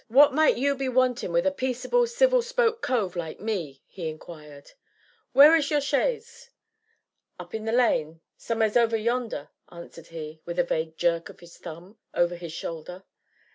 [0.07, 4.71] "What might you be wanting with a peaceable, civil spoke cove like me?" he inquired.
[5.31, 6.49] "Where is your chaise?"
[7.39, 11.55] "Up in the lane, som'eres over yonder," answered he, with a vague jerk of his
[11.55, 13.03] thumb over his shoulder.